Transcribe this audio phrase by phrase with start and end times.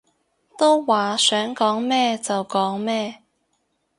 [0.57, 3.21] 都話想講咩就講咩